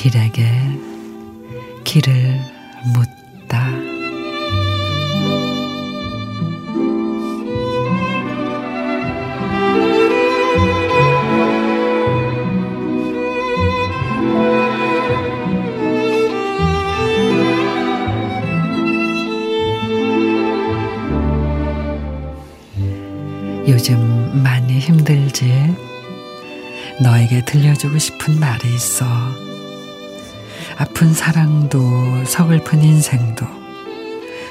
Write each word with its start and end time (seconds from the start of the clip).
길에게 0.00 0.50
길을 1.84 2.40
묻다. 2.94 3.68
요즘 23.68 24.42
많이 24.42 24.78
힘들지? 24.78 25.52
너에게 27.02 27.44
들려주고 27.44 27.98
싶은 27.98 28.40
말이 28.40 28.74
있어. 28.74 29.49
아픈 30.80 31.12
사랑도 31.12 32.24
서글픈 32.24 32.82
인생도 32.82 33.46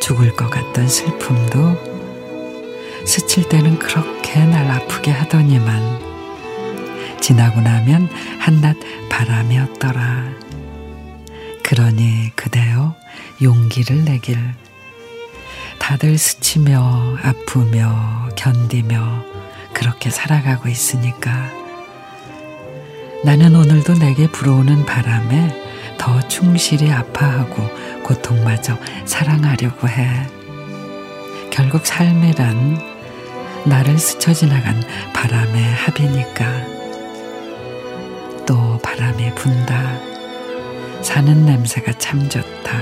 죽을 0.00 0.34
것 0.34 0.48
같던 0.48 0.88
슬픔도 0.88 1.76
스칠 3.04 3.46
때는 3.46 3.78
그렇게 3.78 4.42
날 4.46 4.70
아프게 4.70 5.10
하더니만 5.10 6.00
지나고 7.20 7.60
나면 7.60 8.08
한낱 8.38 8.74
바람이었더라. 9.10 10.24
그러니 11.62 12.30
그대여 12.34 12.96
용기를 13.42 14.06
내길. 14.06 14.38
다들 15.78 16.16
스치며 16.16 17.18
아프며 17.22 18.30
견디며 18.34 19.26
그렇게 19.74 20.08
살아가고 20.08 20.70
있으니까 20.70 21.50
나는 23.24 23.54
오늘도 23.54 23.98
내게 23.98 24.26
불어오는 24.26 24.86
바람에 24.86 25.63
더 26.04 26.20
충실히 26.28 26.92
아파하고 26.92 27.66
고통마저 28.02 28.76
사랑하려고 29.06 29.88
해. 29.88 30.28
결국 31.50 31.86
삶이란 31.86 32.78
나를 33.64 33.96
스쳐 33.96 34.34
지나간 34.34 34.82
바람의 35.14 35.64
합이니까 35.64 36.44
또 38.46 38.78
바람이 38.82 39.34
분다. 39.34 39.98
사는 41.00 41.46
냄새가 41.46 41.92
참 41.92 42.28
좋다. 42.28 42.78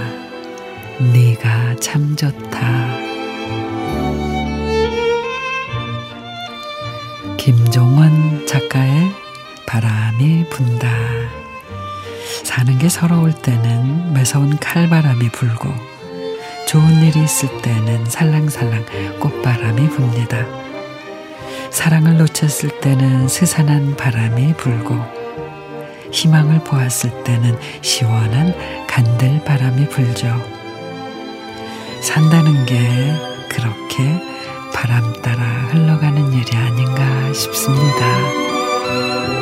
네가 1.12 1.76
참 1.76 2.16
좋다. 2.16 2.58
김종원 7.36 8.44
작가의 8.48 9.12
바람이 9.64 10.46
분다. 10.50 11.21
사는 12.44 12.78
게 12.78 12.88
서러울 12.88 13.32
때는 13.32 14.12
매서운 14.12 14.58
칼바람이 14.58 15.30
불고 15.30 15.72
좋은 16.66 17.02
일이 17.02 17.22
있을 17.22 17.60
때는 17.60 18.06
살랑살랑 18.06 19.18
꽃바람이 19.20 19.88
붑니다. 19.90 20.46
사랑을 21.70 22.16
놓쳤을 22.18 22.80
때는 22.80 23.28
스산한 23.28 23.96
바람이 23.96 24.54
불고 24.56 24.98
희망을 26.10 26.60
보았을 26.60 27.24
때는 27.24 27.58
시원한 27.80 28.54
간들 28.86 29.42
바람이 29.44 29.88
불죠. 29.88 30.40
산다는 32.02 32.66
게 32.66 32.76
그렇게 33.48 34.20
바람 34.74 35.12
따라 35.22 35.42
흘러가는 35.70 36.32
일이 36.32 36.56
아닌가 36.56 37.32
싶습니다. 37.32 39.41